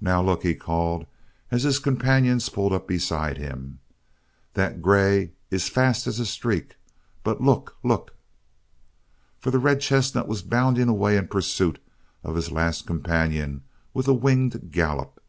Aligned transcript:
"Now, 0.00 0.22
look!" 0.22 0.42
he 0.42 0.54
called, 0.54 1.04
as 1.50 1.64
his 1.64 1.78
companions 1.78 2.48
pulled 2.48 2.72
up 2.72 2.88
beside 2.88 3.36
him. 3.36 3.78
"That 4.54 4.80
grey 4.80 5.32
is 5.50 5.68
fast 5.68 6.06
as 6.06 6.18
a 6.18 6.24
streak 6.24 6.76
but 7.22 7.42
look! 7.42 7.76
look!" 7.82 8.14
For 9.38 9.50
the 9.50 9.58
red 9.58 9.82
chestnut 9.82 10.28
was 10.28 10.40
bounding 10.40 10.88
away 10.88 11.18
in 11.18 11.28
pursuit 11.28 11.78
of 12.22 12.36
his 12.36 12.50
last 12.50 12.86
companion 12.86 13.62
with 13.92 14.08
a 14.08 14.14
winged 14.14 14.70
gallop. 14.72 15.20